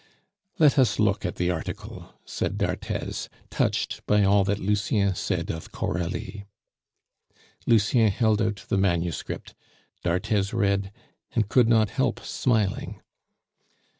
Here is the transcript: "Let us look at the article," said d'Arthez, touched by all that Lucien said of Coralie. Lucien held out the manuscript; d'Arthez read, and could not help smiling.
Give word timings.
"Let 0.57 0.79
us 0.79 0.97
look 0.97 1.27
at 1.27 1.35
the 1.35 1.51
article," 1.51 2.11
said 2.25 2.57
d'Arthez, 2.57 3.29
touched 3.51 4.03
by 4.07 4.23
all 4.23 4.43
that 4.45 4.57
Lucien 4.57 5.13
said 5.13 5.51
of 5.51 5.71
Coralie. 5.71 6.45
Lucien 7.67 8.07
held 8.09 8.41
out 8.41 8.65
the 8.67 8.79
manuscript; 8.79 9.53
d'Arthez 10.03 10.53
read, 10.53 10.91
and 11.35 11.49
could 11.49 11.69
not 11.69 11.91
help 11.91 12.19
smiling. 12.21 12.99